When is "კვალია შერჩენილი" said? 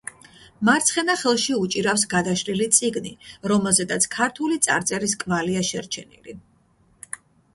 5.25-6.37